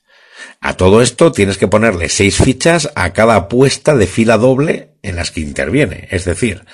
A 0.62 0.74
todo 0.74 1.00
esto 1.00 1.32
tienes 1.32 1.56
que 1.56 1.68
ponerle 1.68 2.10
seis 2.10 2.36
fichas 2.36 2.90
a 2.94 3.14
cada 3.14 3.34
apuesta 3.34 3.94
de 3.96 4.06
fila 4.06 4.36
doble 4.36 4.90
en 5.02 5.16
las 5.16 5.30
que 5.30 5.40
interviene, 5.40 6.06
es 6.10 6.26
decir, 6.26 6.66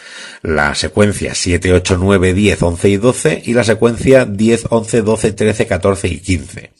la 0.43 0.75
secuencia 0.75 1.37
7, 1.37 1.73
8, 1.73 1.97
9, 1.97 2.35
10, 2.35 2.62
11 2.62 2.88
y 2.88 2.97
12 2.97 3.43
y 3.47 3.55
la 3.55 3.62
secuencia 3.62 4.25
10, 4.25 4.66
11, 4.71 5.02
12, 5.02 5.33
13, 5.33 5.66
14 5.69 6.09
y 6.09 6.19
15. 6.19 6.73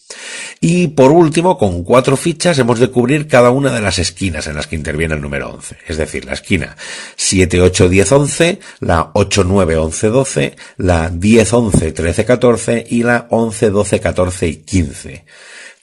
Y 0.61 0.89
por 0.89 1.13
último, 1.13 1.57
con 1.57 1.85
cuatro 1.85 2.17
fichas 2.17 2.59
hemos 2.59 2.81
de 2.81 2.91
cubrir 2.91 3.29
cada 3.29 3.51
una 3.51 3.73
de 3.73 3.83
las 3.83 4.01
esquinas 4.01 4.49
en 4.49 4.57
las 4.57 4.67
que 4.67 4.75
interviene 4.75 5.15
el 5.15 5.21
número 5.21 5.51
11, 5.51 5.77
es 5.87 5.99
decir, 5.99 6.25
la 6.25 6.33
esquina 6.33 6.77
7, 7.15 7.61
8, 7.61 7.89
10, 7.89 8.13
11, 8.13 8.61
la 8.81 9.13
8, 9.15 9.45
9, 9.47 9.77
11, 9.77 10.09
12, 10.09 10.57
la 10.79 11.11
10, 11.11 11.53
11, 11.53 11.93
13, 11.93 12.25
14 12.25 12.85
y 12.91 13.05
la 13.05 13.29
11, 13.31 13.71
12, 13.71 14.01
14 14.01 14.49
y 14.49 14.57
15. 14.57 15.25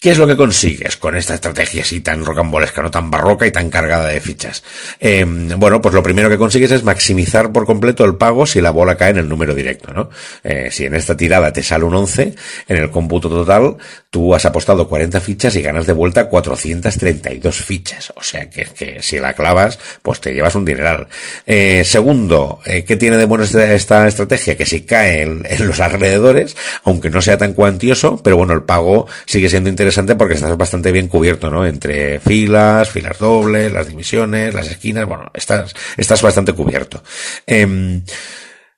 ¿Qué 0.03 0.11
es 0.11 0.17
lo 0.17 0.27
que 0.27 0.35
consigues 0.35 0.97
con 0.97 1.15
esta 1.15 1.35
estrategia 1.35 1.81
así 1.81 2.01
tan 2.01 2.25
rocambolesca, 2.25 2.81
no 2.81 2.91
tan 2.91 3.09
barroca 3.09 3.47
y 3.47 3.51
tan 3.51 3.69
cargada 3.69 4.09
de 4.09 4.19
fichas? 4.19 4.61
Eh, 4.99 5.25
bueno, 5.55 5.81
pues 5.81 5.95
lo 5.95 6.03
primero 6.03 6.29
que 6.29 6.37
consigues 6.37 6.71
es 6.71 6.83
maximizar 6.83 7.53
por 7.53 7.65
completo 7.65 8.03
el 8.03 8.17
pago 8.17 8.45
si 8.45 8.59
la 8.59 8.71
bola 8.71 8.97
cae 8.97 9.11
en 9.11 9.19
el 9.19 9.29
número 9.29 9.55
directo, 9.55 9.93
¿no? 9.93 10.09
Eh, 10.43 10.67
si 10.73 10.83
en 10.83 10.95
esta 10.95 11.15
tirada 11.15 11.53
te 11.53 11.63
sale 11.63 11.85
un 11.85 11.95
11, 11.95 12.35
en 12.67 12.77
el 12.77 12.91
cómputo 12.91 13.29
total 13.29 13.77
tú 14.09 14.35
has 14.35 14.45
apostado 14.45 14.89
40 14.89 15.21
fichas 15.21 15.55
y 15.55 15.61
ganas 15.61 15.87
de 15.87 15.93
vuelta 15.93 16.27
432 16.27 17.55
fichas. 17.55 18.11
O 18.17 18.21
sea 18.21 18.49
que, 18.49 18.65
que 18.65 19.01
si 19.01 19.19
la 19.19 19.33
clavas, 19.33 19.79
pues 20.01 20.19
te 20.19 20.33
llevas 20.33 20.53
un 20.55 20.65
dineral. 20.65 21.07
Eh, 21.47 21.83
segundo, 21.85 22.59
eh, 22.65 22.83
¿qué 22.83 22.97
tiene 22.97 23.15
de 23.15 23.23
bueno 23.23 23.45
esta, 23.45 23.73
esta 23.73 24.05
estrategia? 24.05 24.57
Que 24.57 24.65
si 24.65 24.81
cae 24.81 25.21
en 25.21 25.67
los 25.67 25.79
alrededores, 25.79 26.57
aunque 26.83 27.09
no 27.09 27.21
sea 27.21 27.37
tan 27.37 27.53
cuantioso, 27.53 28.21
pero 28.21 28.35
bueno, 28.35 28.51
el 28.51 28.63
pago 28.63 29.07
sigue 29.25 29.49
siendo 29.49 29.69
interesante 29.69 29.92
porque 30.17 30.33
estás 30.35 30.57
bastante 30.57 30.91
bien 30.91 31.07
cubierto, 31.07 31.49
¿no? 31.49 31.65
Entre 31.65 32.19
filas, 32.19 32.89
filas 32.89 33.17
dobles, 33.19 33.71
las 33.71 33.87
divisiones, 33.87 34.53
las 34.53 34.69
esquinas, 34.69 35.05
bueno, 35.05 35.31
estás, 35.33 35.73
estás 35.97 36.21
bastante 36.21 36.53
cubierto. 36.53 37.03
Eh, 37.45 38.01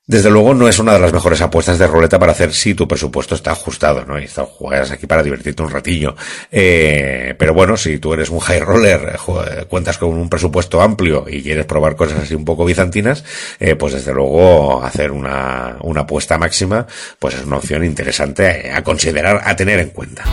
desde 0.07 0.29
luego 0.29 0.53
no 0.53 0.67
es 0.67 0.77
una 0.77 0.93
de 0.93 0.99
las 0.99 1.13
mejores 1.13 1.41
apuestas 1.41 1.79
de 1.79 1.87
ruleta 1.87 2.19
para 2.19 2.31
hacer 2.31 2.53
si 2.53 2.75
tu 2.75 2.87
presupuesto 2.87 3.33
está 3.33 3.53
ajustado, 3.53 4.05
¿no? 4.05 4.19
Y 4.19 4.27
juegas 4.27 4.91
aquí 4.91 5.07
para 5.07 5.23
divertirte 5.23 5.63
un 5.63 5.71
ratillo. 5.71 6.15
Eh, 6.51 7.33
pero 7.39 7.55
bueno, 7.55 7.75
si 7.75 7.97
tú 7.97 8.13
eres 8.13 8.29
un 8.29 8.39
high 8.39 8.59
roller, 8.59 9.17
cuentas 9.67 9.97
con 9.97 10.09
un 10.09 10.29
presupuesto 10.29 10.79
amplio 10.79 11.25
y 11.27 11.41
quieres 11.41 11.65
probar 11.65 11.95
cosas 11.95 12.19
así 12.19 12.35
un 12.35 12.45
poco 12.45 12.65
bizantinas, 12.65 13.23
eh, 13.59 13.75
pues 13.75 13.93
desde 13.93 14.13
luego 14.13 14.83
hacer 14.83 15.11
una, 15.11 15.77
una 15.81 16.01
apuesta 16.01 16.37
máxima, 16.37 16.85
pues 17.17 17.33
es 17.33 17.43
una 17.43 17.57
opción 17.57 17.83
interesante 17.83 18.71
a 18.71 18.83
considerar, 18.83 19.41
a 19.43 19.55
tener 19.55 19.79
en 19.79 19.89
cuenta. 19.89 20.23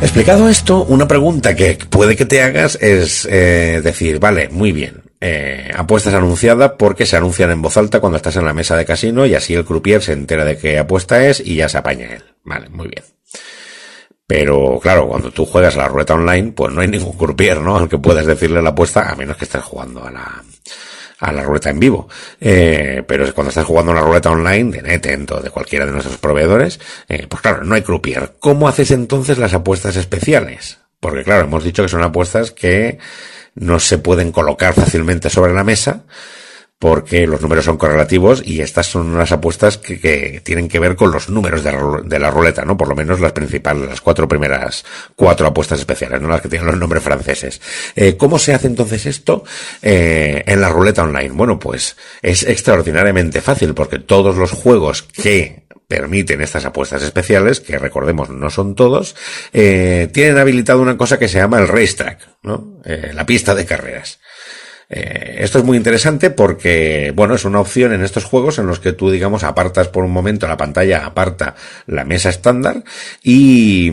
Explicado 0.00 0.48
esto, 0.48 0.84
una 0.84 1.08
pregunta 1.08 1.56
que 1.56 1.76
puede 1.90 2.16
que 2.16 2.24
te 2.24 2.40
hagas 2.40 2.76
es 2.80 3.26
eh, 3.30 3.80
decir, 3.82 4.20
vale, 4.20 4.48
muy 4.48 4.70
bien, 4.70 5.02
eh, 5.20 5.72
apuestas 5.74 6.14
anunciada 6.14 6.76
porque 6.76 7.04
se 7.04 7.16
anuncian 7.16 7.50
en 7.50 7.60
voz 7.60 7.76
alta 7.76 7.98
cuando 7.98 8.16
estás 8.16 8.36
en 8.36 8.44
la 8.44 8.54
mesa 8.54 8.76
de 8.76 8.84
casino 8.84 9.26
y 9.26 9.34
así 9.34 9.54
el 9.54 9.64
croupier 9.64 10.00
se 10.00 10.12
entera 10.12 10.44
de 10.44 10.56
qué 10.56 10.78
apuesta 10.78 11.26
es 11.26 11.40
y 11.40 11.56
ya 11.56 11.68
se 11.68 11.78
apaña 11.78 12.14
él. 12.14 12.22
Vale, 12.44 12.68
muy 12.68 12.86
bien. 12.88 13.04
Pero 14.24 14.78
claro, 14.80 15.08
cuando 15.08 15.32
tú 15.32 15.44
juegas 15.44 15.74
la 15.74 15.88
ruleta 15.88 16.14
online, 16.14 16.52
pues 16.52 16.72
no 16.72 16.80
hay 16.80 16.88
ningún 16.88 17.16
croupier, 17.16 17.60
¿no? 17.60 17.76
Al 17.76 17.88
que 17.88 17.98
puedas 17.98 18.26
decirle 18.26 18.62
la 18.62 18.70
apuesta, 18.70 19.10
a 19.10 19.16
menos 19.16 19.36
que 19.36 19.46
estés 19.46 19.64
jugando 19.64 20.04
a 20.04 20.10
la, 20.12 20.44
a 21.18 21.32
la 21.32 21.42
ruleta 21.42 21.70
en 21.70 21.80
vivo. 21.80 22.08
Eh, 22.40 23.02
pero 23.06 23.32
cuando 23.34 23.48
estás 23.48 23.66
jugando 23.66 23.92
una 23.92 24.00
ruleta 24.00 24.30
online, 24.30 24.70
de 24.70 24.82
NetEnt 24.82 25.30
o 25.32 25.40
de 25.40 25.50
cualquiera 25.50 25.86
de 25.86 25.92
nuestros 25.92 26.18
proveedores, 26.18 26.80
eh, 27.08 27.26
pues 27.28 27.42
claro, 27.42 27.64
no 27.64 27.74
hay 27.74 27.82
croupier. 27.82 28.34
¿Cómo 28.38 28.68
haces 28.68 28.90
entonces 28.90 29.38
las 29.38 29.54
apuestas 29.54 29.96
especiales? 29.96 30.78
Porque 31.00 31.24
claro, 31.24 31.44
hemos 31.44 31.64
dicho 31.64 31.82
que 31.82 31.88
son 31.88 32.02
apuestas 32.02 32.50
que 32.50 32.98
no 33.54 33.78
se 33.80 33.98
pueden 33.98 34.32
colocar 34.32 34.74
fácilmente 34.74 35.30
sobre 35.30 35.52
la 35.52 35.64
mesa, 35.64 36.04
porque 36.78 37.26
los 37.26 37.40
números 37.40 37.64
son 37.64 37.76
correlativos 37.76 38.42
y 38.44 38.60
estas 38.60 38.86
son 38.86 39.08
unas 39.08 39.32
apuestas 39.32 39.78
que, 39.78 40.40
tienen 40.44 40.68
que 40.68 40.78
ver 40.78 40.94
con 40.94 41.10
los 41.10 41.28
números 41.28 41.64
de 41.64 41.72
la, 41.72 42.00
de 42.04 42.18
la, 42.18 42.30
ruleta, 42.30 42.64
¿no? 42.64 42.76
Por 42.76 42.88
lo 42.88 42.94
menos 42.94 43.20
las 43.20 43.32
principales, 43.32 43.88
las 43.88 44.00
cuatro 44.00 44.28
primeras, 44.28 44.84
cuatro 45.16 45.46
apuestas 45.48 45.80
especiales, 45.80 46.20
¿no? 46.20 46.28
Las 46.28 46.40
que 46.40 46.48
tienen 46.48 46.68
los 46.68 46.78
nombres 46.78 47.02
franceses. 47.02 47.60
Eh, 47.96 48.16
¿Cómo 48.16 48.38
se 48.38 48.54
hace 48.54 48.68
entonces 48.68 49.06
esto 49.06 49.44
eh, 49.82 50.44
en 50.46 50.60
la 50.60 50.68
ruleta 50.68 51.02
online? 51.02 51.30
Bueno, 51.30 51.58
pues 51.58 51.96
es 52.22 52.44
extraordinariamente 52.44 53.40
fácil 53.40 53.74
porque 53.74 53.98
todos 53.98 54.36
los 54.36 54.52
juegos 54.52 55.02
que 55.02 55.68
permiten 55.88 56.42
estas 56.42 56.66
apuestas 56.66 57.02
especiales, 57.02 57.60
que 57.60 57.78
recordemos 57.78 58.28
no 58.28 58.50
son 58.50 58.74
todos, 58.74 59.16
eh, 59.54 60.08
tienen 60.12 60.36
habilitado 60.36 60.82
una 60.82 60.98
cosa 60.98 61.18
que 61.18 61.28
se 61.28 61.38
llama 61.38 61.58
el 61.58 61.66
racetrack, 61.66 62.28
¿no? 62.42 62.80
Eh, 62.84 63.12
la 63.14 63.24
pista 63.24 63.54
de 63.54 63.64
carreras. 63.64 64.20
Eh, 64.90 65.36
esto 65.40 65.58
es 65.58 65.64
muy 65.64 65.76
interesante 65.76 66.30
porque, 66.30 67.12
bueno, 67.14 67.34
es 67.34 67.44
una 67.44 67.60
opción 67.60 67.92
en 67.92 68.02
estos 68.02 68.24
juegos 68.24 68.58
en 68.58 68.66
los 68.66 68.80
que 68.80 68.92
tú, 68.92 69.10
digamos, 69.10 69.44
apartas 69.44 69.88
por 69.88 70.04
un 70.04 70.10
momento 70.10 70.48
la 70.48 70.56
pantalla, 70.56 71.04
aparta 71.04 71.54
la 71.86 72.04
mesa 72.04 72.30
estándar 72.30 72.82
y, 73.22 73.92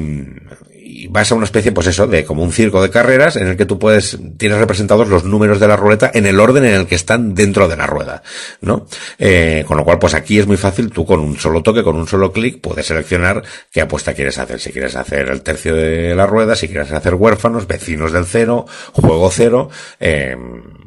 y 0.96 1.08
vas 1.08 1.30
a 1.30 1.36
una 1.36 1.44
especie, 1.44 1.74
pues 1.74 1.88
eso, 1.88 2.08
de 2.08 2.24
como 2.24 2.42
un 2.42 2.54
circo 2.54 2.82
de 2.82 2.90
carreras 2.90 3.36
en 3.36 3.48
el 3.48 3.58
que 3.58 3.66
tú 3.66 3.78
puedes, 3.78 4.18
tienes 4.38 4.58
representados 4.58 5.10
los 5.10 5.26
números 5.26 5.60
de 5.60 5.68
la 5.68 5.76
ruleta 5.76 6.10
en 6.14 6.26
el 6.26 6.40
orden 6.40 6.64
en 6.64 6.74
el 6.74 6.88
que 6.88 6.96
están 6.96 7.36
dentro 7.36 7.68
de 7.68 7.76
la 7.76 7.86
rueda, 7.86 8.24
¿no? 8.62 8.88
Eh, 9.20 9.66
con 9.68 9.76
lo 9.76 9.84
cual, 9.84 10.00
pues 10.00 10.14
aquí 10.14 10.40
es 10.40 10.48
muy 10.48 10.56
fácil, 10.56 10.92
tú 10.92 11.06
con 11.06 11.20
un 11.20 11.38
solo 11.38 11.62
toque, 11.62 11.84
con 11.84 11.98
un 11.98 12.08
solo 12.08 12.32
clic, 12.32 12.62
puedes 12.62 12.86
seleccionar 12.86 13.44
qué 13.72 13.82
apuesta 13.82 14.14
quieres 14.14 14.38
hacer. 14.38 14.62
Si 14.62 14.72
quieres 14.72 14.96
hacer 14.96 15.28
el 15.28 15.42
tercio 15.42 15.76
de 15.76 16.16
la 16.16 16.28
rueda, 16.28 16.56
si 16.56 16.70
quieres 16.70 16.90
hacer 16.94 17.16
huérfanos, 17.16 17.68
vecinos 17.68 18.14
del 18.14 18.26
cero, 18.26 18.66
juego 18.94 19.30
cero, 19.32 19.70
eh, 20.00 20.38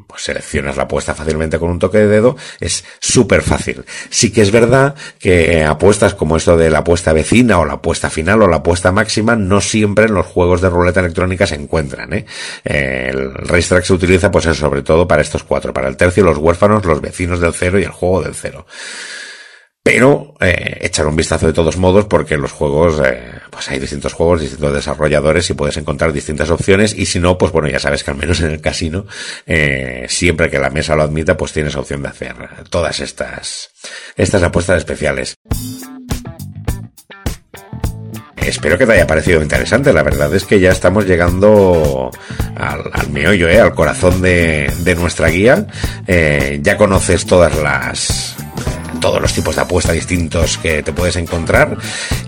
pues 0.07 0.23
seleccionas 0.23 0.75
la 0.75 0.83
apuesta 0.83 1.13
fácilmente 1.13 1.59
con 1.59 1.69
un 1.69 1.77
toque 1.77 1.99
de 1.99 2.07
dedo, 2.07 2.35
es 2.59 2.83
súper 2.99 3.43
fácil. 3.43 3.85
Sí 4.09 4.31
que 4.31 4.41
es 4.41 4.49
verdad 4.49 4.95
que 5.19 5.63
apuestas 5.63 6.15
como 6.15 6.35
esto 6.35 6.57
de 6.57 6.71
la 6.71 6.79
apuesta 6.79 7.13
vecina 7.13 7.59
o 7.59 7.65
la 7.65 7.73
apuesta 7.73 8.09
final 8.09 8.41
o 8.41 8.47
la 8.47 8.57
apuesta 8.57 8.91
máxima 8.91 9.35
no 9.35 9.61
siempre 9.61 9.98
en 10.03 10.13
los 10.13 10.25
juegos 10.25 10.61
de 10.61 10.69
ruleta 10.69 10.99
electrónica 10.99 11.45
se 11.47 11.55
encuentran. 11.55 12.13
¿eh? 12.13 12.25
El 12.63 13.33
racetrack 13.33 13.83
se 13.83 13.93
utiliza 13.93 14.31
pues 14.31 14.45
sobre 14.45 14.81
todo 14.81 15.07
para 15.07 15.21
estos 15.21 15.43
cuatro, 15.43 15.73
para 15.73 15.87
el 15.87 15.97
tercio, 15.97 16.23
los 16.23 16.37
huérfanos, 16.37 16.85
los 16.85 17.01
vecinos 17.01 17.39
del 17.39 17.53
cero 17.53 17.79
y 17.79 17.83
el 17.83 17.91
juego 17.91 18.21
del 18.21 18.35
cero 18.35 18.65
pero 19.89 20.35
eh, 20.39 20.77
echar 20.81 21.07
un 21.07 21.15
vistazo 21.15 21.47
de 21.47 21.53
todos 21.53 21.77
modos 21.77 22.05
porque 22.05 22.37
los 22.37 22.51
juegos 22.51 23.01
eh, 23.03 23.31
pues 23.49 23.69
hay 23.69 23.79
distintos 23.79 24.13
juegos, 24.13 24.41
distintos 24.41 24.73
desarrolladores 24.73 25.49
y 25.49 25.53
puedes 25.53 25.77
encontrar 25.77 26.13
distintas 26.13 26.51
opciones 26.51 26.93
y 26.93 27.05
si 27.05 27.19
no, 27.19 27.37
pues 27.37 27.51
bueno, 27.51 27.69
ya 27.69 27.79
sabes 27.79 28.03
que 28.03 28.11
al 28.11 28.17
menos 28.17 28.39
en 28.41 28.51
el 28.51 28.61
casino, 28.61 29.05
eh, 29.45 30.05
siempre 30.07 30.49
que 30.49 30.59
la 30.59 30.69
mesa 30.69 30.95
lo 30.95 31.03
admita, 31.03 31.37
pues 31.37 31.53
tienes 31.53 31.75
opción 31.75 32.03
de 32.03 32.09
hacer 32.09 32.35
todas 32.69 32.99
estas, 32.99 33.71
estas 34.15 34.43
apuestas 34.43 34.77
especiales. 34.77 35.35
Espero 38.41 38.77
que 38.77 38.85
te 38.85 38.93
haya 38.93 39.07
parecido 39.07 39.41
interesante. 39.41 39.93
La 39.93 40.03
verdad 40.03 40.33
es 40.33 40.45
que 40.45 40.59
ya 40.59 40.71
estamos 40.71 41.05
llegando 41.05 42.11
al, 42.55 43.09
meollo, 43.09 43.47
¿eh? 43.47 43.59
al 43.59 43.73
corazón 43.73 44.21
de, 44.21 44.71
de 44.83 44.95
nuestra 44.95 45.29
guía. 45.29 45.67
Eh, 46.07 46.59
ya 46.61 46.77
conoces 46.77 47.25
todas 47.25 47.55
las 47.57 48.35
todos 48.99 49.21
los 49.21 49.33
tipos 49.33 49.55
de 49.55 49.61
apuestas 49.61 49.95
distintos 49.95 50.57
que 50.57 50.83
te 50.83 50.91
puedes 50.91 51.15
encontrar 51.15 51.77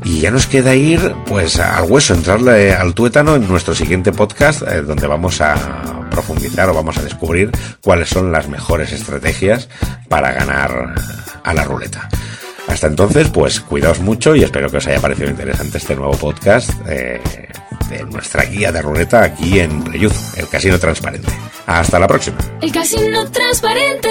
y 0.03 0.21
ya 0.21 0.31
nos 0.31 0.47
queda 0.47 0.73
ir 0.73 1.13
pues 1.25 1.59
al 1.59 1.89
hueso, 1.89 2.13
entrarle 2.13 2.73
al 2.73 2.93
tuétano 2.93 3.35
en 3.35 3.47
nuestro 3.47 3.75
siguiente 3.75 4.11
podcast 4.11 4.61
eh, 4.61 4.81
donde 4.81 5.07
vamos 5.07 5.41
a 5.41 6.07
profundizar 6.09 6.69
o 6.69 6.73
vamos 6.73 6.97
a 6.97 7.03
descubrir 7.03 7.51
cuáles 7.81 8.09
son 8.09 8.31
las 8.31 8.47
mejores 8.47 8.91
estrategias 8.91 9.69
para 10.07 10.31
ganar 10.31 10.95
a 11.43 11.53
la 11.53 11.63
ruleta. 11.63 12.09
Hasta 12.71 12.87
entonces, 12.87 13.27
pues 13.29 13.59
cuidaos 13.59 13.99
mucho 13.99 14.33
y 14.33 14.43
espero 14.43 14.69
que 14.69 14.77
os 14.77 14.87
haya 14.87 15.01
parecido 15.01 15.29
interesante 15.29 15.77
este 15.77 15.93
nuevo 15.93 16.13
podcast 16.13 16.71
eh, 16.87 17.19
de 17.89 18.03
nuestra 18.05 18.45
guía 18.45 18.71
de 18.71 18.81
ruleta 18.81 19.23
aquí 19.23 19.59
en 19.59 19.83
Playuz, 19.83 20.37
el 20.37 20.47
casino 20.47 20.79
transparente. 20.79 21.27
Hasta 21.65 21.99
la 21.99 22.07
próxima. 22.07 22.37
El 22.61 22.71
casino 22.71 23.29
transparente. 23.29 24.09